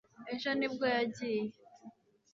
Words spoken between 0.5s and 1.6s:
ni bwo yagiye